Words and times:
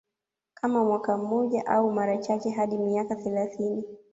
Kama 0.53 0.83
mwaka 0.83 1.17
mmoja 1.17 1.65
au 1.65 1.91
mara 1.93 2.17
chache 2.17 2.49
hadi 2.49 2.77
miaka 2.77 3.15
thelathini 3.15 3.83